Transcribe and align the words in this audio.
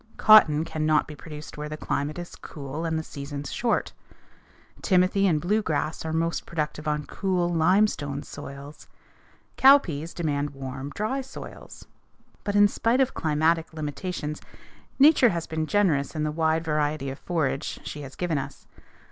Cotton 0.17 0.65
cannot 0.65 1.05
be 1.07 1.15
produced 1.15 1.59
where 1.59 1.69
the 1.69 1.77
climate 1.77 2.17
is 2.17 2.35
cool 2.35 2.85
and 2.85 2.97
the 2.97 3.03
seasons 3.03 3.51
short. 3.51 3.93
Timothy 4.81 5.27
and 5.27 5.39
blue 5.39 5.61
grass 5.61 6.03
are 6.05 6.11
most 6.11 6.47
productive 6.47 6.87
on 6.87 7.05
cool, 7.05 7.47
limestone 7.49 8.23
soils. 8.23 8.87
Cowpeas 9.57 10.15
demand 10.15 10.55
warm, 10.55 10.89
dry 10.95 11.21
soils. 11.21 11.85
But 12.43 12.55
in 12.55 12.67
spite 12.67 12.99
of 12.99 13.13
climatic 13.13 13.75
limitations, 13.75 14.41
Nature 14.97 15.29
has 15.29 15.45
been 15.45 15.67
generous 15.67 16.15
in 16.15 16.23
the 16.23 16.31
wide 16.31 16.63
variety 16.63 17.11
of 17.11 17.19
forage 17.19 17.79
she 17.83 18.01
has 18.01 18.15
given 18.15 18.39
us. 18.39 18.65